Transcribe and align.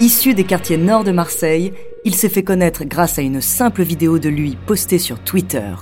Issu 0.00 0.32
des 0.32 0.44
quartiers 0.44 0.76
nord 0.76 1.02
de 1.02 1.10
Marseille, 1.10 1.72
il 2.04 2.14
s'est 2.14 2.28
fait 2.28 2.44
connaître 2.44 2.84
grâce 2.84 3.18
à 3.18 3.22
une 3.22 3.40
simple 3.40 3.82
vidéo 3.82 4.20
de 4.20 4.28
lui 4.28 4.56
postée 4.64 4.98
sur 4.98 5.18
Twitter. 5.18 5.74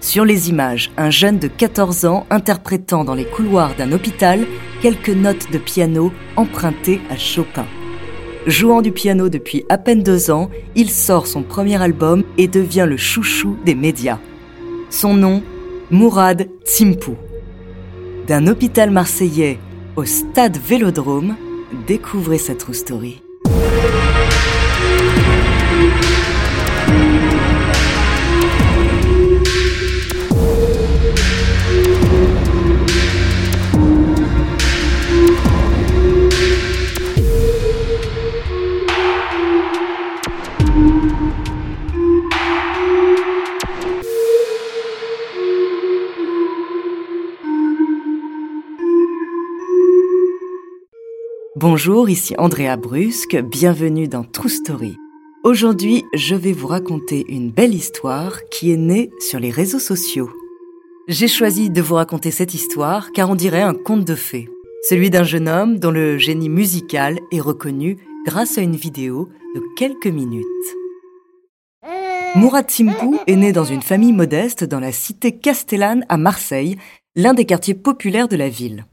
Sur 0.00 0.24
les 0.24 0.48
images, 0.48 0.90
un 0.96 1.10
jeune 1.10 1.38
de 1.38 1.48
14 1.48 2.06
ans 2.06 2.26
interprétant 2.30 3.04
dans 3.04 3.14
les 3.14 3.26
couloirs 3.26 3.76
d'un 3.76 3.92
hôpital 3.92 4.46
quelques 4.80 5.10
notes 5.10 5.50
de 5.52 5.58
piano 5.58 6.10
empruntées 6.36 7.02
à 7.10 7.18
Chopin. 7.18 7.66
Jouant 8.46 8.80
du 8.80 8.90
piano 8.90 9.28
depuis 9.28 9.66
à 9.68 9.76
peine 9.76 10.02
deux 10.02 10.30
ans, 10.30 10.48
il 10.74 10.88
sort 10.88 11.26
son 11.26 11.42
premier 11.42 11.82
album 11.82 12.24
et 12.38 12.48
devient 12.48 12.86
le 12.88 12.96
chouchou 12.96 13.58
des 13.66 13.74
médias. 13.74 14.18
Son 14.88 15.12
nom, 15.12 15.42
Mourad 15.90 16.48
Tsimpou. 16.64 17.16
D'un 18.26 18.46
hôpital 18.46 18.90
marseillais 18.90 19.58
au 19.96 20.06
stade 20.06 20.56
Vélodrome, 20.56 21.36
découvrez 21.86 22.38
sa 22.38 22.54
true 22.54 22.72
story. 22.72 23.20
Bonjour, 51.70 52.08
ici 52.08 52.34
Andrea 52.38 52.78
Brusque, 52.78 53.36
bienvenue 53.36 54.08
dans 54.08 54.24
True 54.24 54.48
Story. 54.48 54.96
Aujourd'hui, 55.44 56.02
je 56.14 56.34
vais 56.34 56.52
vous 56.52 56.66
raconter 56.66 57.26
une 57.28 57.50
belle 57.50 57.74
histoire 57.74 58.42
qui 58.50 58.72
est 58.72 58.78
née 58.78 59.10
sur 59.20 59.38
les 59.38 59.50
réseaux 59.50 59.78
sociaux. 59.78 60.30
J'ai 61.08 61.28
choisi 61.28 61.68
de 61.68 61.82
vous 61.82 61.96
raconter 61.96 62.30
cette 62.30 62.54
histoire 62.54 63.12
car 63.12 63.28
on 63.28 63.34
dirait 63.34 63.60
un 63.60 63.74
conte 63.74 64.06
de 64.06 64.14
fées. 64.14 64.48
Celui 64.88 65.10
d'un 65.10 65.24
jeune 65.24 65.46
homme 65.46 65.78
dont 65.78 65.90
le 65.90 66.16
génie 66.16 66.48
musical 66.48 67.18
est 67.30 67.40
reconnu 67.40 67.98
grâce 68.24 68.56
à 68.56 68.62
une 68.62 68.76
vidéo 68.76 69.28
de 69.54 69.60
quelques 69.76 70.06
minutes. 70.06 70.46
Mourad 72.34 72.70
Simpou 72.70 73.18
est 73.26 73.36
né 73.36 73.52
dans 73.52 73.64
une 73.64 73.82
famille 73.82 74.14
modeste 74.14 74.64
dans 74.64 74.80
la 74.80 74.90
cité 74.90 75.32
castellane 75.32 76.06
à 76.08 76.16
Marseille, 76.16 76.78
l'un 77.14 77.34
des 77.34 77.44
quartiers 77.44 77.74
populaires 77.74 78.28
de 78.28 78.36
la 78.36 78.48
ville. 78.48 78.86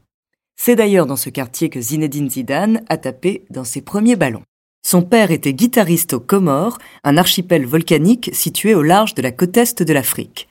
C'est 0.56 0.74
d'ailleurs 0.74 1.06
dans 1.06 1.16
ce 1.16 1.30
quartier 1.30 1.68
que 1.68 1.80
Zinedine 1.80 2.30
Zidane 2.30 2.82
a 2.88 2.96
tapé 2.96 3.44
dans 3.50 3.64
ses 3.64 3.82
premiers 3.82 4.16
ballons. 4.16 4.42
Son 4.84 5.02
père 5.02 5.30
était 5.30 5.52
guitariste 5.52 6.14
aux 6.14 6.20
Comores, 6.20 6.78
un 7.04 7.16
archipel 7.16 7.66
volcanique 7.66 8.30
situé 8.32 8.74
au 8.74 8.82
large 8.82 9.14
de 9.14 9.22
la 9.22 9.32
côte 9.32 9.56
est 9.56 9.82
de 9.82 9.92
l'Afrique. 9.92 10.48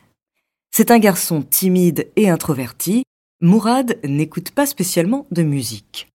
C'est 0.72 0.92
un 0.92 1.00
garçon 1.00 1.42
timide 1.42 2.11
et 2.16 2.30
introverti. 2.30 3.03
Mourad 3.42 3.98
n'écoute 4.03 4.52
pas 4.52 4.66
spécialement 4.66 5.26
de 5.31 5.42
musique. 5.42 6.08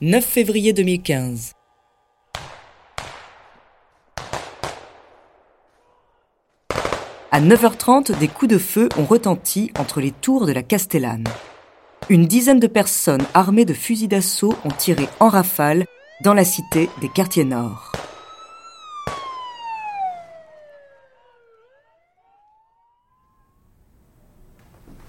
9 0.00 0.24
février 0.24 0.72
2015. 0.72 1.52
À 7.34 7.40
9h30, 7.40 8.16
des 8.20 8.28
coups 8.28 8.52
de 8.52 8.58
feu 8.58 8.88
ont 8.96 9.06
retenti 9.06 9.72
entre 9.76 10.00
les 10.00 10.12
tours 10.12 10.46
de 10.46 10.52
la 10.52 10.62
Castellane. 10.62 11.24
Une 12.08 12.26
dizaine 12.26 12.60
de 12.60 12.68
personnes 12.68 13.24
armées 13.34 13.64
de 13.64 13.74
fusils 13.74 14.06
d'assaut 14.06 14.54
ont 14.64 14.70
tiré 14.70 15.08
en 15.18 15.30
rafale 15.30 15.84
dans 16.22 16.32
la 16.32 16.44
cité 16.44 16.88
des 17.00 17.08
quartiers 17.08 17.42
nord. 17.42 17.90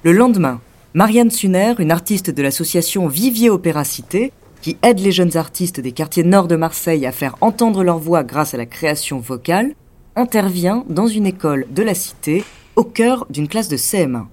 Le 0.01 0.11
lendemain, 0.11 0.61
Marianne 0.95 1.29
Suner, 1.29 1.75
une 1.77 1.91
artiste 1.91 2.31
de 2.31 2.41
l'association 2.41 3.07
Vivier 3.07 3.51
Opéra 3.51 3.83
Cité, 3.83 4.33
qui 4.63 4.77
aide 4.81 4.99
les 4.99 5.11
jeunes 5.11 5.37
artistes 5.37 5.79
des 5.79 5.91
quartiers 5.91 6.23
nord 6.23 6.47
de 6.47 6.55
Marseille 6.55 7.05
à 7.05 7.11
faire 7.11 7.35
entendre 7.41 7.83
leur 7.83 7.99
voix 7.99 8.23
grâce 8.23 8.55
à 8.55 8.57
la 8.57 8.65
création 8.65 9.19
vocale, 9.19 9.75
intervient 10.15 10.83
dans 10.87 11.07
une 11.07 11.25
école 11.25 11.65
de 11.69 11.83
la 11.83 11.93
cité 11.93 12.43
au 12.75 12.83
cœur 12.83 13.25
d'une 13.29 13.47
classe 13.47 13.67
de 13.67 13.77
CM1. 13.77 14.25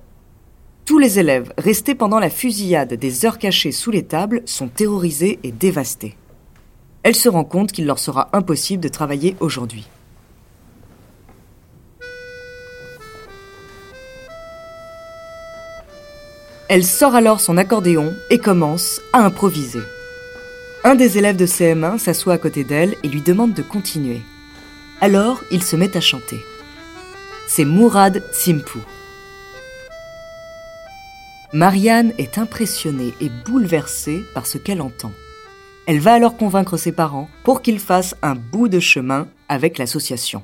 Tous 0.85 0.99
les 0.99 1.19
élèves 1.19 1.53
restés 1.59 1.95
pendant 1.95 2.19
la 2.19 2.31
fusillade 2.31 2.95
des 2.95 3.25
heures 3.25 3.39
cachées 3.39 3.73
sous 3.73 3.91
les 3.91 4.05
tables 4.05 4.43
sont 4.47 4.69
terrorisés 4.69 5.39
et 5.43 5.53
dévastés. 5.53 6.17
Elle 7.03 7.15
se 7.15 7.29
rend 7.29 7.45
compte 7.45 7.73
qu'il 7.73 7.87
leur 7.87 7.99
sera 7.99 8.29
impossible 8.33 8.83
de 8.83 8.89
travailler 8.89 9.37
aujourd'hui. 9.41 9.89
Elle 16.69 16.85
sort 16.85 17.15
alors 17.15 17.41
son 17.41 17.59
accordéon 17.59 18.15
et 18.31 18.39
commence 18.39 19.01
à 19.13 19.25
improviser. 19.25 19.83
Un 20.85 20.95
des 20.95 21.19
élèves 21.19 21.37
de 21.37 21.47
CM1 21.47 21.99
s'assoit 21.99 22.33
à 22.35 22.39
côté 22.39 22.65
d'elle 22.65 22.97
et 23.03 23.09
lui 23.09 23.21
demande 23.21 23.53
de 23.53 23.63
continuer. 23.63 24.23
Alors, 25.01 25.43
il 25.51 25.63
se 25.63 25.77
met 25.77 25.97
à 25.97 26.01
chanter. 26.01 26.41
C'est 27.49 27.65
Mourad 27.65 28.23
Tsimpou. 28.33 28.79
Marianne 31.53 32.15
est 32.17 32.39
impressionnée 32.39 33.13
et 33.21 33.29
bouleversée 33.29 34.23
par 34.33 34.47
ce 34.47 34.57
qu'elle 34.57 34.81
entend. 34.81 35.13
Elle 35.87 35.99
va 35.99 36.15
alors 36.15 36.37
convaincre 36.37 36.77
ses 36.77 36.93
parents 36.93 37.29
pour 37.45 37.61
qu'ils 37.61 37.81
fassent 37.81 38.15
un 38.23 38.35
bout 38.35 38.69
de 38.69 38.81
chemin 38.81 39.29
avec 39.49 39.77
l'association. 39.77 40.43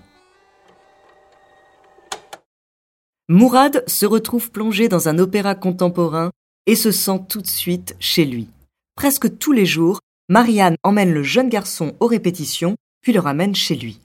Mourad 3.29 3.85
se 3.87 4.05
retrouve 4.05 4.51
plongé 4.51 4.89
dans 4.89 5.09
un 5.09 5.19
opéra 5.19 5.55
contemporain 5.55 6.31
et 6.67 6.77
se 6.77 6.91
sent 6.91 7.21
tout 7.29 7.41
de 7.41 7.47
suite 7.47 7.97
chez 8.01 8.25
lui. 8.25 8.49
Presque 8.97 9.39
tous 9.39 9.53
les 9.53 9.67
jours, 9.67 10.01
Marianne 10.29 10.77
emmène 10.83 11.15
le 11.15 11.23
jeune 11.23 11.49
garçon 11.49 11.95
aux 12.01 12.07
répétitions, 12.07 12.77
puis 13.01 13.13
le 13.13 13.21
ramène 13.21 13.55
chez 13.55 13.77
lui 13.77 14.01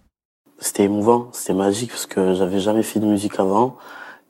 c'était 0.63 0.84
émouvant, 0.84 1.28
c'était 1.34 1.53
magique 1.53 1.91
parce 1.91 2.06
que 2.06 2.34
j'avais 2.34 2.59
jamais 2.62 2.84
fait 2.84 3.01
de 3.01 3.06
musique 3.06 3.38
avant 3.38 3.75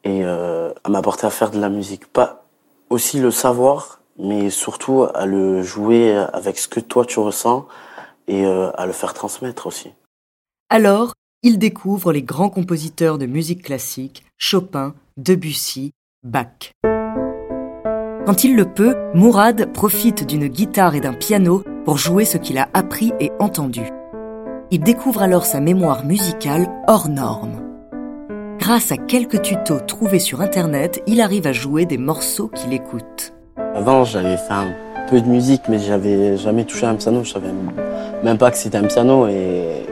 et 0.04 0.26
euh, 0.26 0.74
à 0.84 0.90
m'apporter 0.90 1.28
à 1.28 1.30
faire 1.30 1.52
de 1.52 1.60
la 1.60 1.70
musique. 1.70 2.08
Pas 2.08 2.48
aussi 2.90 3.20
le 3.20 3.30
savoir, 3.30 4.02
mais 4.18 4.50
surtout 4.50 5.06
à 5.14 5.28
le 5.28 5.62
jouer 5.62 6.16
avec 6.34 6.58
ce 6.58 6.68
que 6.68 6.80
toi 6.80 7.06
tu 7.06 7.20
ressens 7.20 7.68
et 8.28 8.46
euh, 8.46 8.72
à 8.76 8.88
le 8.88 8.94
faire 8.94 9.14
transmettre 9.14 9.68
aussi. 9.68 9.92
Alors, 10.70 11.14
il 11.44 11.60
découvre 11.60 12.12
les 12.12 12.24
grands 12.24 12.50
compositeurs 12.50 13.20
de 13.20 13.28
musique 13.28 13.62
classique, 13.64 14.26
Chopin, 14.38 14.96
Debussy, 15.18 15.92
Bach. 16.24 16.72
Quand 18.26 18.44
il 18.44 18.56
le 18.56 18.66
peut, 18.66 18.96
Mourad 19.14 19.72
profite 19.72 20.26
d'une 20.26 20.48
guitare 20.48 20.96
et 20.96 21.02
d'un 21.02 21.14
piano 21.14 21.64
pour 21.86 21.98
jouer 21.98 22.26
ce 22.26 22.38
qu'il 22.38 22.58
a 22.58 22.70
appris 22.74 23.12
et 23.20 23.32
entendu. 23.40 23.92
Il 24.74 24.80
découvre 24.80 25.22
alors 25.22 25.46
sa 25.46 25.60
mémoire 25.60 26.04
musicale 26.04 26.68
hors 26.88 27.08
norme. 27.08 27.62
Grâce 28.58 28.92
à 28.92 28.98
quelques 28.98 29.44
tutos 29.44 29.82
trouvés 29.82 30.18
sur 30.18 30.42
Internet, 30.42 31.04
il 31.06 31.22
arrive 31.22 31.46
à 31.46 31.54
jouer 31.54 31.86
des 31.86 32.00
morceaux 32.00 32.48
qu'il 32.48 32.74
écoute. 32.74 33.34
Avant, 33.76 34.04
j'avais 34.04 34.36
fait 34.36 34.52
un 34.52 34.74
peu 35.12 35.22
de 35.22 35.28
musique, 35.28 35.62
mais 35.70 35.78
j'avais 35.78 36.38
jamais 36.38 36.64
touché 36.64 36.88
un 36.88 36.96
piano. 36.96 37.24
Je 37.24 37.34
savais 37.34 37.52
même 38.24 38.40
pas 38.40 38.50
que 38.50 38.58
c'était 38.58 38.80
un 38.80 38.86
piano 38.86 39.28
et... 39.28 39.86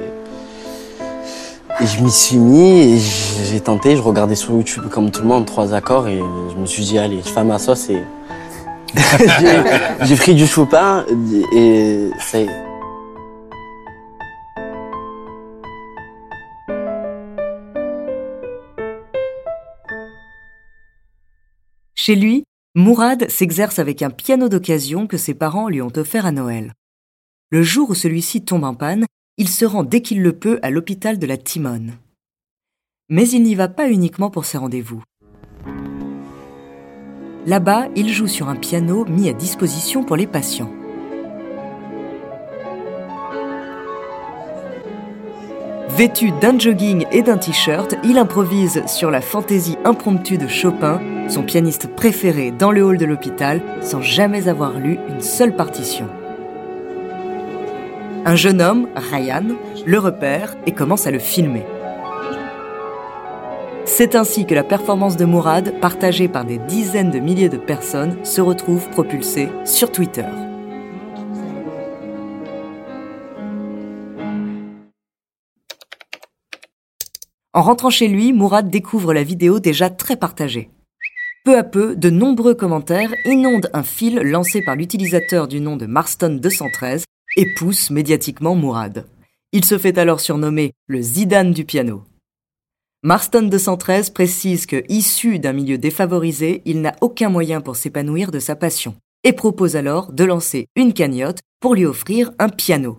je 1.80 2.02
m'y 2.02 2.10
suis 2.10 2.38
mis 2.38 2.96
et 2.96 3.00
j'ai 3.52 3.60
tenté. 3.60 3.96
Je 3.96 4.02
regardais 4.02 4.34
sur 4.34 4.56
YouTube 4.56 4.86
comme 4.90 5.12
tout 5.12 5.22
le 5.22 5.28
monde 5.28 5.46
trois 5.46 5.76
accords 5.76 6.08
et 6.08 6.18
je 6.18 6.60
me 6.60 6.66
suis 6.66 6.86
dit 6.86 6.98
allez, 6.98 7.22
je 7.24 7.30
fais 7.30 7.44
ma 7.44 7.60
sauce 7.60 7.88
et 7.92 8.02
j'ai 10.02 10.16
pris 10.16 10.34
du 10.34 10.48
Chopin 10.48 11.06
et 11.56 12.10
c'est 12.20 12.48
Chez 22.04 22.16
lui, 22.16 22.46
Mourad 22.74 23.30
s'exerce 23.30 23.78
avec 23.78 24.02
un 24.02 24.10
piano 24.10 24.50
d'occasion 24.50 25.06
que 25.06 25.18
ses 25.18 25.36
parents 25.36 25.70
lui 25.70 25.84
ont 25.84 25.96
offert 25.98 26.26
à 26.26 26.32
Noël. 26.32 26.74
Le 27.52 27.62
jour 27.62 27.92
où 27.92 27.94
celui-ci 27.94 28.44
tombe 28.44 28.64
en 28.64 28.74
panne, 28.74 29.06
il 29.38 29.48
se 29.48 29.66
rend 29.66 29.84
dès 29.84 30.02
qu'il 30.02 30.24
le 30.24 30.34
peut 30.34 30.58
à 30.64 30.72
l'hôpital 30.72 31.20
de 31.20 31.28
la 31.28 31.38
Timone. 31.38 31.94
Mais 33.10 33.30
il 33.30 33.44
n'y 33.44 33.54
va 33.54 33.68
pas 33.68 33.88
uniquement 33.88 34.32
pour 34.32 34.46
ses 34.46 34.58
rendez-vous. 34.58 35.04
Là-bas, 37.46 37.90
il 37.96 38.10
joue 38.10 38.26
sur 38.26 38.50
un 38.50 38.56
piano 38.56 39.06
mis 39.06 39.30
à 39.30 39.34
disposition 39.34 40.04
pour 40.04 40.16
les 40.16 40.26
patients. 40.26 40.74
Vêtu 46.02 46.32
d'un 46.32 46.58
jogging 46.58 47.06
et 47.12 47.22
d'un 47.22 47.38
t-shirt, 47.38 47.94
il 48.04 48.18
improvise 48.18 48.82
sur 48.88 49.12
la 49.12 49.22
fantaisie 49.22 49.78
impromptue 49.86 50.40
de 50.40 50.48
Chopin 50.48 51.00
son 51.30 51.44
pianiste 51.44 51.96
préféré 51.96 52.50
dans 52.50 52.72
le 52.72 52.82
hall 52.82 52.98
de 52.98 53.06
l'hôpital 53.06 53.62
sans 53.82 54.02
jamais 54.02 54.48
avoir 54.48 54.80
lu 54.80 54.98
une 55.10 55.22
seule 55.22 55.56
partition. 55.56 56.08
Un 58.26 58.36
jeune 58.36 58.64
homme, 58.64 58.88
Ryan, 58.96 59.44
le 59.86 60.00
repère 60.00 60.58
et 60.66 60.72
commence 60.72 61.06
à 61.06 61.12
le 61.12 61.20
filmer. 61.20 61.68
C'est 63.86 64.16
ainsi 64.16 64.48
que 64.48 64.56
la 64.56 64.64
performance 64.64 65.18
de 65.18 65.26
Mourad, 65.26 65.80
partagée 65.82 66.28
par 66.28 66.46
des 66.46 66.58
dizaines 66.58 67.12
de 67.12 67.20
milliers 67.20 67.48
de 67.48 67.58
personnes, 67.58 68.18
se 68.26 68.42
retrouve 68.42 68.90
propulsée 68.90 69.50
sur 69.66 69.92
Twitter. 69.92 70.26
En 77.54 77.64
rentrant 77.64 77.90
chez 77.90 78.08
lui, 78.08 78.32
Mourad 78.32 78.70
découvre 78.70 79.14
la 79.14 79.24
vidéo 79.24 79.60
déjà 79.60 79.90
très 79.90 80.16
partagée. 80.16 80.70
Peu 81.44 81.58
à 81.58 81.64
peu, 81.64 81.98
de 81.98 82.10
nombreux 82.10 82.54
commentaires 82.54 83.14
inondent 83.26 83.70
un 83.74 83.84
fil 83.84 84.20
lancé 84.20 84.62
par 84.62 84.78
l'utilisateur 84.78 85.50
du 85.50 85.60
nom 85.60 85.76
de 85.76 85.86
Marston 85.86 86.40
213 86.42 87.04
et 87.36 87.54
poussent 87.56 87.90
médiatiquement 87.90 88.56
Mourad. 88.56 89.06
Il 89.52 89.66
se 89.66 89.78
fait 89.78 89.98
alors 89.98 90.22
surnommer 90.22 90.72
le 90.88 91.02
Zidane 91.02 91.52
du 91.52 91.66
piano. 91.66 92.04
Marston 93.04 93.42
213 93.42 94.12
précise 94.12 94.66
que, 94.66 94.84
issu 94.88 95.40
d'un 95.40 95.54
milieu 95.54 95.78
défavorisé, 95.78 96.62
il 96.64 96.80
n'a 96.82 96.96
aucun 97.02 97.30
moyen 97.30 97.60
pour 97.60 97.76
s'épanouir 97.76 98.32
de 98.32 98.40
sa 98.40 98.56
passion 98.56 98.96
et 99.26 99.34
propose 99.34 99.76
alors 99.76 100.14
de 100.14 100.24
lancer 100.24 100.68
une 100.78 100.94
cagnotte 100.94 101.40
pour 101.60 101.76
lui 101.76 101.86
offrir 101.86 102.32
un 102.40 102.48
piano. 102.48 102.98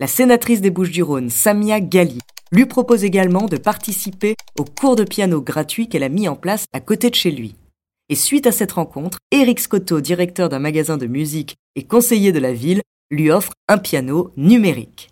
La 0.00 0.06
sénatrice 0.06 0.60
des 0.60 0.70
Bouches-du-Rhône, 0.70 1.28
Samia 1.28 1.80
Gali, 1.80 2.20
lui 2.52 2.66
propose 2.66 3.04
également 3.04 3.46
de 3.46 3.56
participer 3.56 4.34
au 4.58 4.64
cours 4.64 4.96
de 4.96 5.04
piano 5.04 5.40
gratuit 5.40 5.88
qu'elle 5.88 6.02
a 6.02 6.08
mis 6.08 6.28
en 6.28 6.36
place 6.36 6.64
à 6.72 6.80
côté 6.80 7.10
de 7.10 7.14
chez 7.14 7.30
lui. 7.30 7.54
Et 8.08 8.14
suite 8.14 8.46
à 8.46 8.52
cette 8.52 8.72
rencontre, 8.72 9.18
Eric 9.32 9.60
Scotto, 9.60 10.00
directeur 10.00 10.48
d'un 10.48 10.58
magasin 10.58 10.96
de 10.96 11.06
musique 11.06 11.56
et 11.76 11.84
conseiller 11.84 12.32
de 12.32 12.38
la 12.38 12.52
ville, 12.52 12.82
lui 13.10 13.30
offre 13.30 13.52
un 13.68 13.78
piano 13.78 14.32
numérique. 14.36 15.10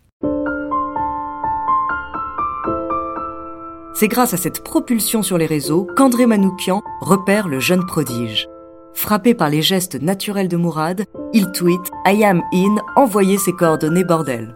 C'est 3.95 4.09
grâce 4.09 4.35
à 4.35 4.37
cette 4.37 4.63
propulsion 4.63 5.23
sur 5.23 5.39
les 5.39 5.47
réseaux 5.47 5.87
qu'André 5.97 6.27
Manoukian 6.27 6.83
repère 7.01 7.49
le 7.49 7.61
jeune 7.61 7.87
prodige. 7.87 8.47
Frappé 8.93 9.35
par 9.35 9.49
les 9.49 9.63
gestes 9.63 10.01
naturels 10.03 10.49
de 10.49 10.57
Mourad, 10.57 11.05
il 11.33 11.51
tweet 11.53 11.81
I 12.07 12.25
am 12.25 12.43
in, 12.53 12.77
envoyez 12.97 13.39
ses 13.39 13.53
coordonnées 13.53 14.05
bordel. 14.05 14.55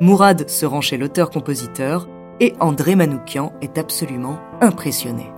Mourad 0.00 0.50
se 0.50 0.66
rend 0.66 0.80
chez 0.80 0.96
l'auteur-compositeur 0.96 2.08
et 2.40 2.54
André 2.58 2.96
Manoukian 2.96 3.52
est 3.62 3.78
absolument 3.78 4.40
impressionné. 4.60 5.30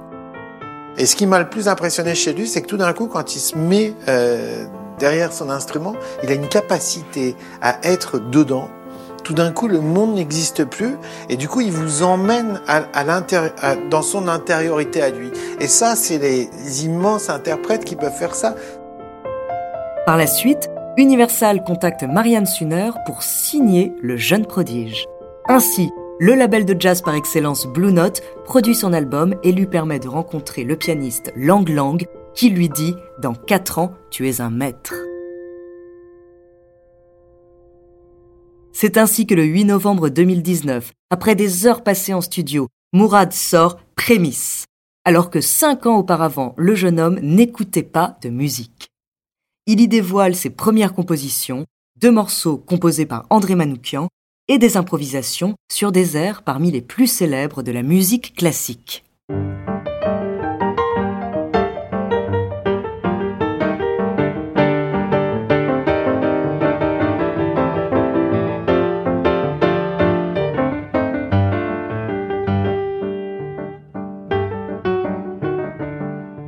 Et 0.97 1.05
ce 1.05 1.15
qui 1.15 1.27
m'a 1.27 1.39
le 1.41 1.51
plus 1.51 1.69
impressionné 1.69 2.15
chez 2.15 2.33
lui, 2.33 2.47
c'est 2.47 2.63
que 2.63 2.67
tout 2.67 2.79
d'un 2.79 2.95
coup, 2.95 3.07
quand 3.07 3.37
il 3.37 3.39
se 3.39 3.57
met 3.59 3.93
euh, 4.09 4.65
derrière 4.99 5.35
son 5.35 5.51
instrument, 5.51 5.95
il 6.23 6.31
a 6.31 6.33
une 6.33 6.49
capacité 6.49 7.37
à 7.61 7.87
être 7.87 8.19
dedans. 8.19 8.71
Tout 9.25 9.35
d'un 9.35 9.53
coup, 9.53 9.69
le 9.69 9.81
monde 9.81 10.15
n'existe 10.15 10.65
plus 10.65 10.97
et 11.29 11.37
du 11.37 11.49
coup, 11.49 11.61
il 11.61 11.73
vous 11.73 12.03
emmène 12.03 12.63
à, 12.67 12.85
à 12.95 13.77
dans 13.91 14.03
son 14.03 14.27
intériorité 14.27 15.03
à 15.03 15.11
lui. 15.11 15.33
Et 15.61 15.67
ça, 15.67 15.97
c'est 15.97 16.17
les 16.17 16.87
immenses 16.87 17.29
interprètes 17.29 17.85
qui 17.85 17.95
peuvent 17.95 18.17
faire 18.17 18.35
ça. 18.35 18.55
Par 20.07 20.17
la 20.17 20.27
suite, 20.27 20.71
Universal 20.99 21.63
contacte 21.63 22.05
Marianne 22.05 22.47
Sunner 22.47 22.93
pour 23.05 23.23
signer 23.23 23.93
le 24.01 24.17
jeune 24.17 24.47
prodige. 24.47 25.05
Ainsi, 25.47 25.91
le 26.19 26.35
label 26.35 26.65
de 26.65 26.75
jazz 26.81 27.03
par 27.03 27.15
excellence 27.15 27.67
Blue 27.67 27.93
Note 27.93 28.23
produit 28.47 28.75
son 28.75 28.95
album 28.95 29.35
et 29.43 29.53
lui 29.53 29.67
permet 29.67 29.99
de 29.99 30.09
rencontrer 30.09 30.65
le 30.65 30.75
pianiste 30.75 31.35
Lang 31.37 31.69
Lang 31.69 32.07
qui 32.35 32.49
lui 32.49 32.71
dit 32.71 32.95
Dans 33.21 33.35
4 33.35 33.79
ans, 33.79 33.93
tu 34.11 34.27
es 34.27 34.41
un 34.41 34.49
maître. 34.49 34.95
C'est 38.73 38.97
ainsi 38.97 39.27
que 39.27 39.35
le 39.35 39.45
8 39.45 39.67
novembre 39.67 40.09
2019, 40.09 40.93
après 41.11 41.35
des 41.35 41.67
heures 41.67 41.83
passées 41.83 42.15
en 42.15 42.23
studio, 42.23 42.69
Mourad 42.95 43.35
sort 43.35 43.79
Prémisse, 43.97 44.65
alors 45.05 45.29
que 45.29 45.43
cinq 45.43 45.85
ans 45.85 45.99
auparavant, 45.99 46.55
le 46.57 46.75
jeune 46.75 46.99
homme 47.01 47.19
n'écoutait 47.21 47.83
pas 47.83 48.17
de 48.23 48.31
musique 48.31 48.89
il 49.67 49.81
y 49.81 49.89
dévoile 49.89 50.37
ses 50.37 50.51
premières 50.51 50.95
compositions, 50.95 51.67
deux 52.01 52.13
morceaux 52.13 52.57
composés 52.57 53.07
par 53.07 53.27
André 53.31 53.57
Manoukian 53.57 54.09
et 54.49 54.59
des 54.59 54.77
improvisations 54.77 55.57
sur 55.71 55.91
des 55.91 56.17
airs 56.17 56.43
parmi 56.43 56.71
les 56.71 56.83
plus 56.83 57.09
célèbres 57.09 57.63
de 57.63 57.73
la 57.73 57.83
musique 57.83 58.35
classique. 58.35 59.05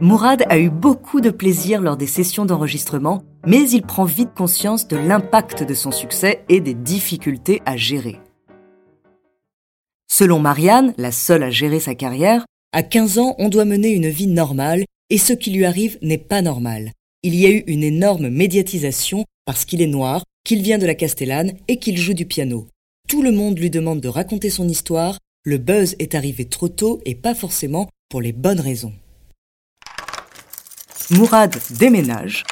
Mourad 0.09 0.43
a 0.49 0.59
eu 0.59 0.71
beaucoup 0.71 1.21
de 1.21 1.29
plaisir 1.29 1.83
lors 1.83 1.99
des 1.99 2.07
sessions 2.07 2.47
d'enregistrement, 2.47 3.23
mais 3.47 3.69
il 3.69 3.83
prend 3.83 4.07
vite 4.07 4.33
conscience 4.35 4.89
de 4.89 4.97
l'impact 4.97 5.65
de 5.65 5.75
son 5.75 5.91
succès 5.91 6.47
et 6.49 6.61
des 6.61 6.73
difficultés 6.73 7.61
à 7.67 7.77
gérer. 7.77 8.19
Selon 10.11 10.39
Marianne, 10.39 10.95
la 10.97 11.13
seule 11.13 11.43
à 11.43 11.51
gérer 11.51 11.79
sa 11.79 11.95
carrière, 11.95 12.47
à 12.73 12.83
15 12.83 13.19
ans, 13.19 13.35
on 13.37 13.51
doit 13.51 13.67
mener 13.67 13.91
une 13.91 14.09
vie 14.09 14.29
normale 14.29 14.87
et 15.11 15.19
ce 15.19 15.35
qui 15.35 15.51
lui 15.51 15.67
arrive 15.67 15.99
n'est 16.01 16.17
pas 16.17 16.41
normal. 16.41 16.93
Il 17.23 17.35
y 17.35 17.45
a 17.45 17.51
eu 17.51 17.63
une 17.67 17.85
énorme 17.85 18.31
médiatisation 18.31 19.27
parce 19.45 19.67
qu'il 19.67 19.83
est 19.83 19.87
noir, 19.87 20.25
qu'il 20.43 20.63
vient 20.63 20.79
de 20.79 20.87
la 20.87 20.95
Castellane 20.95 21.53
et 21.69 21.79
qu'il 21.79 21.99
joue 21.99 22.15
du 22.15 22.25
piano. 22.25 22.67
Tout 23.11 23.21
le 23.21 23.31
monde 23.31 23.59
lui 23.59 23.69
demande 23.69 24.01
de 24.01 24.09
raconter 24.09 24.49
son 24.49 24.71
histoire, 24.71 25.19
le 25.45 25.59
buzz 25.59 25.97
est 25.99 26.15
arrivé 26.15 26.47
trop 26.47 26.71
tôt 26.71 26.99
et 27.05 27.15
pas 27.15 27.35
forcément 27.35 27.91
pour 28.09 28.23
les 28.23 28.33
bonnes 28.33 28.61
raisons. 28.61 28.95
Mourad 31.11 31.57
déménage, 31.71 32.45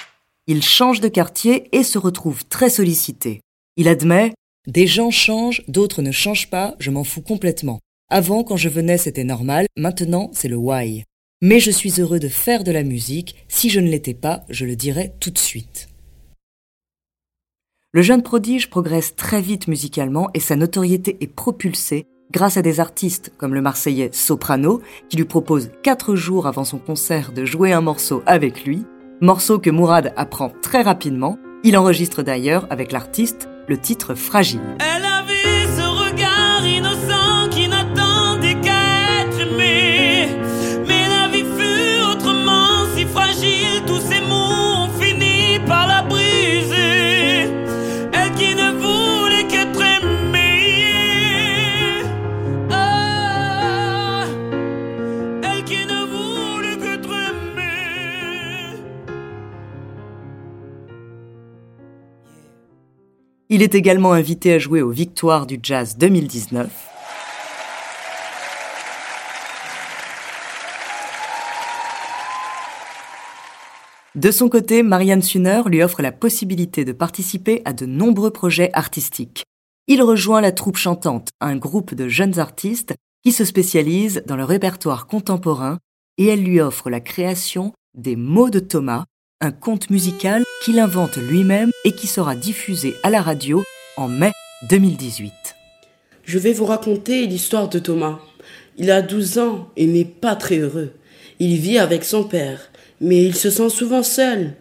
il 0.46 0.62
change 0.62 1.02
de 1.02 1.08
quartier 1.08 1.68
et 1.76 1.82
se 1.82 1.98
retrouve 1.98 2.46
très 2.46 2.70
sollicité. 2.70 3.42
Il 3.76 3.86
admet 3.86 4.32
Des 4.66 4.86
gens 4.86 5.10
changent, 5.10 5.62
d'autres 5.68 6.00
ne 6.00 6.10
changent 6.10 6.48
pas, 6.48 6.74
je 6.78 6.90
m'en 6.90 7.04
fous 7.04 7.20
complètement. 7.20 7.80
Avant, 8.08 8.44
quand 8.44 8.56
je 8.56 8.70
venais, 8.70 8.96
c'était 8.96 9.24
normal, 9.24 9.66
maintenant, 9.76 10.30
c'est 10.32 10.48
le 10.48 10.56
why. 10.56 11.04
Mais 11.42 11.60
je 11.60 11.70
suis 11.70 12.00
heureux 12.00 12.18
de 12.18 12.28
faire 12.28 12.64
de 12.64 12.72
la 12.72 12.82
musique, 12.82 13.44
si 13.46 13.68
je 13.68 13.78
ne 13.78 13.90
l'étais 13.90 14.14
pas, 14.14 14.46
je 14.48 14.64
le 14.64 14.74
dirais 14.74 15.14
tout 15.20 15.30
de 15.30 15.38
suite. 15.38 15.88
Le 17.92 18.00
jeune 18.00 18.22
prodige 18.22 18.70
progresse 18.70 19.16
très 19.16 19.42
vite 19.42 19.68
musicalement 19.68 20.30
et 20.32 20.40
sa 20.40 20.56
notoriété 20.56 21.18
est 21.20 21.26
propulsée 21.26 22.06
grâce 22.30 22.56
à 22.56 22.62
des 22.62 22.80
artistes 22.80 23.32
comme 23.38 23.54
le 23.54 23.62
Marseillais 23.62 24.10
Soprano, 24.12 24.80
qui 25.08 25.16
lui 25.16 25.24
propose 25.24 25.70
quatre 25.82 26.14
jours 26.14 26.46
avant 26.46 26.64
son 26.64 26.78
concert 26.78 27.32
de 27.32 27.44
jouer 27.44 27.72
un 27.72 27.80
morceau 27.80 28.22
avec 28.26 28.64
lui, 28.64 28.84
morceau 29.20 29.58
que 29.58 29.70
Mourad 29.70 30.12
apprend 30.16 30.52
très 30.62 30.82
rapidement. 30.82 31.38
Il 31.64 31.76
enregistre 31.76 32.22
d'ailleurs 32.22 32.66
avec 32.70 32.92
l'artiste 32.92 33.48
le 33.68 33.78
titre 33.78 34.14
Fragile. 34.14 34.76
Il 63.56 63.62
est 63.62 63.74
également 63.74 64.12
invité 64.12 64.52
à 64.52 64.58
jouer 64.58 64.82
aux 64.82 64.90
Victoires 64.90 65.46
du 65.46 65.58
Jazz 65.62 65.96
2019. 65.96 66.68
De 74.14 74.30
son 74.30 74.50
côté, 74.50 74.82
Marianne 74.82 75.22
Sunner 75.22 75.62
lui 75.64 75.82
offre 75.82 76.02
la 76.02 76.12
possibilité 76.12 76.84
de 76.84 76.92
participer 76.92 77.62
à 77.64 77.72
de 77.72 77.86
nombreux 77.86 78.30
projets 78.30 78.68
artistiques. 78.74 79.44
Il 79.86 80.02
rejoint 80.02 80.42
la 80.42 80.52
troupe 80.52 80.76
chantante, 80.76 81.30
un 81.40 81.56
groupe 81.56 81.94
de 81.94 82.08
jeunes 82.08 82.38
artistes 82.38 82.94
qui 83.24 83.32
se 83.32 83.46
spécialise 83.46 84.22
dans 84.26 84.36
le 84.36 84.44
répertoire 84.44 85.06
contemporain, 85.06 85.78
et 86.18 86.26
elle 86.26 86.44
lui 86.44 86.60
offre 86.60 86.90
la 86.90 87.00
création 87.00 87.72
des 87.96 88.16
mots 88.16 88.50
de 88.50 88.58
Thomas, 88.58 89.06
un 89.40 89.52
conte 89.52 89.90
musical 89.90 90.44
qu'il 90.62 90.78
invente 90.80 91.18
lui-même 91.18 91.70
et 91.84 91.92
qui 91.92 92.06
sera 92.06 92.34
diffusé 92.34 92.94
à 93.02 93.10
la 93.10 93.20
radio 93.20 93.62
en 93.96 94.08
mai 94.08 94.32
2018. 94.70 95.32
Je 96.24 96.38
vais 96.38 96.54
vous 96.54 96.64
raconter 96.64 97.26
l'histoire 97.26 97.68
de 97.68 97.78
Thomas. 97.78 98.18
Il 98.78 98.90
a 98.90 99.02
12 99.02 99.38
ans 99.38 99.68
et 99.76 99.86
n'est 99.86 100.06
pas 100.06 100.36
très 100.36 100.58
heureux. 100.58 100.94
Il 101.38 101.56
vit 101.56 101.78
avec 101.78 102.04
son 102.04 102.24
père, 102.24 102.70
mais 103.00 103.22
il 103.22 103.34
se 103.34 103.50
sent 103.50 103.68
souvent 103.68 104.02
seul. 104.02 104.54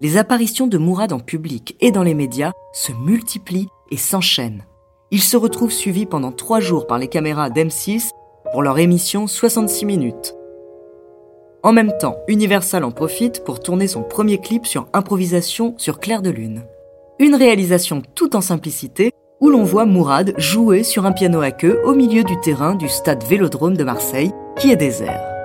Les 0.00 0.16
apparitions 0.16 0.66
de 0.66 0.78
Mourad 0.78 1.12
en 1.12 1.20
public 1.20 1.76
et 1.80 1.90
dans 1.90 2.02
les 2.02 2.14
médias 2.14 2.52
se 2.72 2.92
multiplient 2.92 3.68
et 3.90 3.96
s'enchaînent. 3.96 4.64
Il 5.10 5.22
se 5.22 5.36
retrouve 5.36 5.70
suivi 5.70 6.06
pendant 6.06 6.32
trois 6.32 6.60
jours 6.60 6.86
par 6.86 6.98
les 6.98 7.08
caméras 7.08 7.50
d'M6 7.50 8.10
pour 8.52 8.62
leur 8.62 8.78
émission 8.78 9.26
66 9.26 9.84
minutes. 9.86 10.34
En 11.62 11.72
même 11.72 11.92
temps, 11.98 12.16
Universal 12.28 12.84
en 12.84 12.92
profite 12.92 13.44
pour 13.44 13.60
tourner 13.60 13.88
son 13.88 14.02
premier 14.02 14.38
clip 14.38 14.66
sur 14.66 14.88
improvisation 14.92 15.74
sur 15.78 15.98
Clair 15.98 16.22
de 16.22 16.30
Lune. 16.30 16.62
Une 17.18 17.34
réalisation 17.34 18.02
tout 18.14 18.36
en 18.36 18.40
simplicité 18.40 19.12
où 19.40 19.50
l'on 19.50 19.64
voit 19.64 19.84
Mourad 19.84 20.34
jouer 20.38 20.82
sur 20.82 21.06
un 21.06 21.12
piano 21.12 21.40
à 21.40 21.50
queue 21.50 21.80
au 21.84 21.94
milieu 21.94 22.24
du 22.24 22.38
terrain 22.40 22.74
du 22.74 22.88
stade 22.88 23.24
Vélodrome 23.24 23.76
de 23.76 23.84
Marseille 23.84 24.32
qui 24.58 24.70
est 24.70 24.76
désert. 24.76 25.35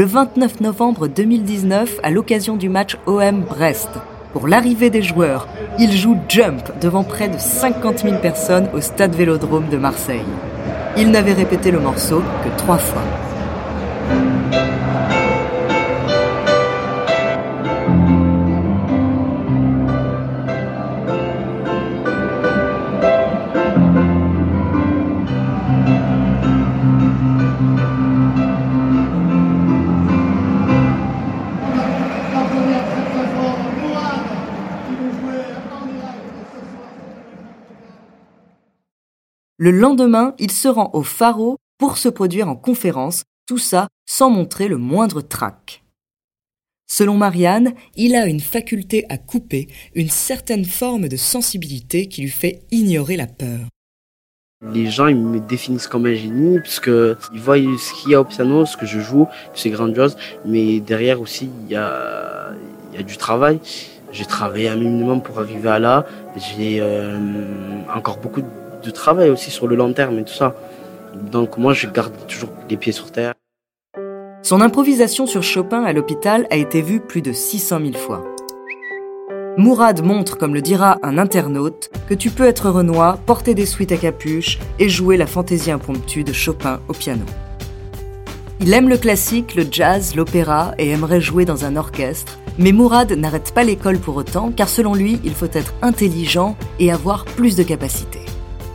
Le 0.00 0.06
29 0.06 0.62
novembre 0.62 1.08
2019, 1.08 2.00
à 2.02 2.08
l'occasion 2.08 2.56
du 2.56 2.70
match 2.70 2.96
OM 3.04 3.42
Brest, 3.42 3.90
pour 4.32 4.48
l'arrivée 4.48 4.88
des 4.88 5.02
joueurs, 5.02 5.46
il 5.78 5.92
joue 5.92 6.16
Jump 6.26 6.62
devant 6.80 7.04
près 7.04 7.28
de 7.28 7.36
50 7.36 7.98
000 7.98 8.16
personnes 8.16 8.70
au 8.72 8.80
stade 8.80 9.14
Vélodrome 9.14 9.68
de 9.68 9.76
Marseille. 9.76 10.24
Il 10.96 11.10
n'avait 11.10 11.34
répété 11.34 11.70
le 11.70 11.80
morceau 11.80 12.22
que 12.42 12.56
trois 12.56 12.78
fois. 12.78 13.02
Le 39.62 39.72
lendemain, 39.72 40.34
il 40.38 40.50
se 40.50 40.68
rend 40.68 40.88
au 40.94 41.02
Faro 41.02 41.58
pour 41.76 41.98
se 41.98 42.08
produire 42.08 42.48
en 42.48 42.56
conférence, 42.56 43.24
tout 43.46 43.58
ça 43.58 43.88
sans 44.08 44.30
montrer 44.30 44.68
le 44.68 44.78
moindre 44.78 45.20
trac. 45.20 45.84
Selon 46.90 47.18
Marianne, 47.18 47.74
il 47.94 48.14
a 48.14 48.24
une 48.24 48.40
faculté 48.40 49.04
à 49.10 49.18
couper, 49.18 49.68
une 49.94 50.08
certaine 50.08 50.64
forme 50.64 51.08
de 51.08 51.16
sensibilité 51.18 52.06
qui 52.06 52.22
lui 52.22 52.30
fait 52.30 52.62
ignorer 52.70 53.18
la 53.18 53.26
peur. 53.26 53.60
Les 54.72 54.86
gens 54.86 55.08
ils 55.08 55.16
me 55.16 55.40
définissent 55.40 55.88
comme 55.88 56.06
un 56.06 56.14
génie 56.14 56.58
parce 56.60 56.80
que 56.80 57.18
ils 57.34 57.40
voient 57.40 57.58
ce 57.58 57.92
qu'il 58.00 58.12
y 58.12 58.14
a 58.14 58.22
au 58.22 58.24
piano, 58.24 58.64
ce 58.64 58.78
que 58.78 58.86
je 58.86 58.98
joue, 58.98 59.26
c'est 59.52 59.68
grandiose, 59.68 60.16
mais 60.46 60.80
derrière 60.80 61.20
aussi 61.20 61.50
il 61.66 61.70
y 61.70 61.76
a, 61.76 62.52
il 62.92 62.96
y 62.96 62.98
a 62.98 63.02
du 63.02 63.18
travail. 63.18 63.60
J'ai 64.10 64.24
travaillé 64.24 64.70
un 64.70 64.76
minimum 64.76 65.22
pour 65.22 65.38
arriver 65.38 65.68
à 65.68 65.78
là. 65.78 66.06
J'ai 66.34 66.80
euh, 66.80 67.18
encore 67.94 68.16
beaucoup 68.16 68.40
de 68.40 68.59
de 68.82 68.90
travail 68.90 69.30
aussi 69.30 69.50
sur 69.50 69.66
le 69.66 69.76
long 69.76 69.90
et 69.90 70.24
tout 70.24 70.34
ça. 70.34 70.54
Donc 71.32 71.58
moi, 71.58 71.72
je 71.72 71.86
garde 71.86 72.14
toujours 72.26 72.50
les 72.68 72.76
pieds 72.76 72.92
sur 72.92 73.10
terre. 73.10 73.34
Son 74.42 74.60
improvisation 74.60 75.26
sur 75.26 75.42
Chopin 75.42 75.82
à 75.84 75.92
l'hôpital 75.92 76.46
a 76.50 76.56
été 76.56 76.80
vue 76.80 77.00
plus 77.00 77.22
de 77.22 77.32
600 77.32 77.80
000 77.80 77.92
fois. 77.92 78.24
Mourad 79.58 80.02
montre, 80.02 80.38
comme 80.38 80.54
le 80.54 80.62
dira 80.62 80.98
un 81.02 81.18
internaute, 81.18 81.90
que 82.08 82.14
tu 82.14 82.30
peux 82.30 82.46
être 82.46 82.70
Renoir, 82.70 83.18
porter 83.18 83.54
des 83.54 83.66
suites 83.66 83.92
à 83.92 83.96
capuche 83.96 84.58
et 84.78 84.88
jouer 84.88 85.16
la 85.16 85.26
fantaisie 85.26 85.70
impromptue 85.70 86.24
de 86.24 86.32
Chopin 86.32 86.80
au 86.88 86.92
piano. 86.92 87.24
Il 88.60 88.72
aime 88.72 88.88
le 88.88 88.96
classique, 88.96 89.54
le 89.54 89.66
jazz, 89.70 90.14
l'opéra 90.14 90.74
et 90.78 90.90
aimerait 90.90 91.20
jouer 91.20 91.44
dans 91.44 91.64
un 91.64 91.76
orchestre, 91.76 92.38
mais 92.58 92.72
Mourad 92.72 93.10
n'arrête 93.12 93.52
pas 93.52 93.64
l'école 93.64 93.98
pour 93.98 94.16
autant 94.16 94.52
car 94.52 94.68
selon 94.68 94.94
lui, 94.94 95.20
il 95.24 95.34
faut 95.34 95.48
être 95.52 95.74
intelligent 95.82 96.56
et 96.78 96.92
avoir 96.92 97.24
plus 97.24 97.56
de 97.56 97.62
capacités 97.62 98.29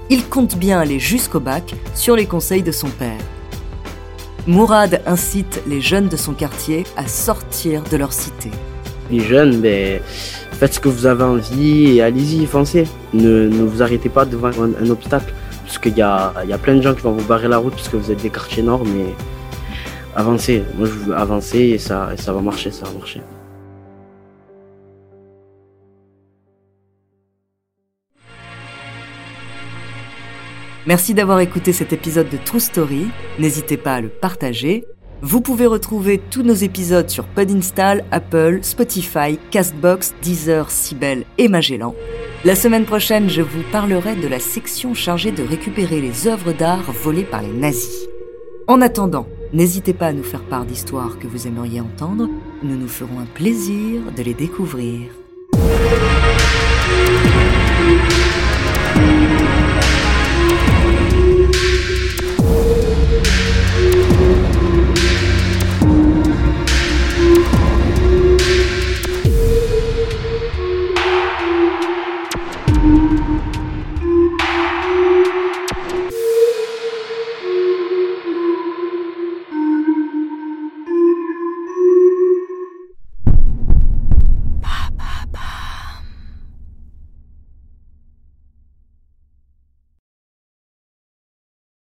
il 0.10 0.28
compte 0.28 0.58
bien 0.58 0.80
aller 0.80 1.00
jusqu'au 1.00 1.40
bac 1.40 1.76
sur 1.94 2.16
les 2.16 2.26
conseils 2.26 2.64
de 2.64 2.72
son 2.72 2.90
père. 2.90 3.18
Mourad 4.48 5.02
incite 5.08 5.62
les 5.68 5.82
jeunes 5.82 6.08
de 6.08 6.18
son 6.18 6.34
quartier 6.34 6.84
à 6.98 7.08
sortir 7.08 7.82
de 7.90 7.98
leur 7.98 8.14
cité. 8.14 8.52
Les 9.10 9.20
jeunes, 9.20 9.62
ben, 9.62 10.00
faites 10.52 10.76
ce 10.76 10.80
que 10.80 10.90
vous 10.90 11.08
avez 11.08 11.24
envie 11.24 11.98
et 11.98 12.02
allez-y, 12.02 12.46
foncez. 12.46 12.86
Ne, 13.14 13.48
vous 13.48 13.82
arrêtez 13.82 14.10
pas 14.10 14.26
devant 14.26 14.50
un, 14.50 14.90
obstacle, 14.90 15.34
parce 15.64 15.80
qu'il 15.80 15.98
y 15.98 16.02
a, 16.02 16.34
y 16.48 16.54
a 16.54 16.58
plein 16.58 16.76
de 16.76 16.82
gens 16.82 16.94
qui 16.94 17.02
vont 17.02 17.14
vous 17.14 17.26
barrer 17.26 17.48
la 17.48 17.58
route 17.58 17.74
parce 17.74 17.90
que 17.90 17.98
vous 17.98 18.12
êtes 18.12 18.22
des 18.22 18.30
quartiers 18.30 18.64
nord, 18.64 18.84
mais 18.86 19.14
avancez. 20.16 20.64
Moi, 20.78 20.88
je 20.88 20.94
veux 20.94 21.16
avancer 21.16 21.58
et 21.60 21.74
et 21.76 21.80
ça 21.80 22.16
va 22.28 22.42
marcher, 22.42 22.70
ça 22.70 22.86
va 22.86 22.92
marcher. 23.00 23.22
Merci 30.88 31.16
d'avoir 31.16 31.40
écouté 31.40 31.74
cet 31.74 31.94
épisode 31.94 32.30
de 32.30 32.38
True 32.38 32.60
Story. 32.60 33.08
N'hésitez 33.40 33.76
pas 33.76 33.96
à 33.96 34.02
le 34.02 34.10
partager. 34.10 34.86
Vous 35.22 35.42
pouvez 35.42 35.66
retrouver 35.66 36.20
tous 36.30 36.44
nos 36.44 36.54
épisodes 36.54 37.10
sur 37.10 37.26
Podinstall, 37.26 38.04
Apple, 38.12 38.60
Spotify, 38.62 39.40
Castbox, 39.50 40.14
Deezer, 40.22 40.70
Sibel 40.70 41.26
et 41.40 41.48
Magellan. 41.48 41.96
La 42.44 42.54
semaine 42.54 42.86
prochaine, 42.86 43.30
je 43.30 43.42
vous 43.42 43.64
parlerai 43.72 44.16
de 44.16 44.28
la 44.28 44.40
section 44.40 44.94
chargée 44.94 45.32
de 45.32 45.42
récupérer 45.42 46.02
les 46.02 46.28
œuvres 46.28 46.54
d'art 46.54 46.92
volées 46.92 47.24
par 47.24 47.42
les 47.42 47.54
nazis. 47.54 48.06
En 48.68 48.80
attendant, 48.82 49.26
n'hésitez 49.54 49.94
pas 49.94 50.08
à 50.08 50.14
nous 50.14 50.24
faire 50.24 50.44
part 50.44 50.66
d'histoires 50.66 51.18
que 51.18 51.26
vous 51.26 51.48
aimeriez 51.48 51.82
entendre. 51.82 52.30
Nous 52.62 52.78
nous 52.78 52.88
ferons 52.88 53.20
un 53.20 53.26
plaisir 53.26 54.02
de 54.16 54.22
les 54.22 54.36
découvrir. 54.36 55.10